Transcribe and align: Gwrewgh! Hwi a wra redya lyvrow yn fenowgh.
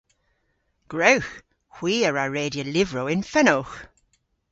Gwrewgh! 0.91 1.33
Hwi 1.75 1.93
a 2.07 2.09
wra 2.09 2.25
redya 2.35 2.63
lyvrow 2.73 3.07
yn 3.13 3.23
fenowgh. 3.31 3.75